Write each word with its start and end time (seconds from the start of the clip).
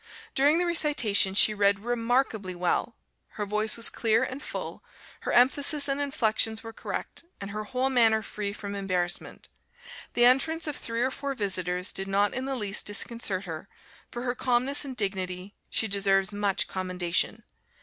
During 0.33 0.57
the 0.57 0.65
recitation 0.65 1.35
she 1.35 1.53
read 1.53 1.81
remarkably 1.81 2.55
well; 2.55 2.95
her 3.33 3.45
voice 3.45 3.77
was 3.77 3.91
clear 3.91 4.23
and 4.23 4.41
full, 4.41 4.83
her 5.19 5.31
emphasis 5.31 5.87
and 5.87 6.01
inflections 6.01 6.63
were 6.63 6.73
correct, 6.73 7.23
and 7.39 7.51
her 7.51 7.65
whole 7.65 7.91
manner 7.91 8.23
free 8.23 8.51
from 8.51 8.73
embarrassment. 8.73 9.47
The 10.15 10.25
entrance 10.25 10.65
of 10.65 10.75
three 10.75 11.03
or 11.03 11.11
four 11.11 11.35
visitors 11.35 11.93
did 11.93 12.07
not 12.07 12.33
in 12.33 12.45
the 12.45 12.55
least 12.55 12.87
disconcert 12.87 13.45
her; 13.45 13.69
for 14.09 14.23
her 14.23 14.33
calmness 14.33 14.83
and 14.83 14.97
dignity, 14.97 15.53
she 15.69 15.87
deserves 15.87 16.33
much 16.33 16.67
commendation. 16.67 17.43